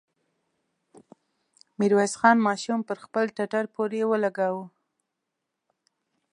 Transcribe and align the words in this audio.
ميرويس 1.79 2.13
خان 2.19 2.37
ماشوم 2.47 2.79
پر 2.87 2.97
خپل 3.05 3.25
ټټر 3.37 3.65
پورې 3.75 4.01
ولګاوه. 4.11 4.63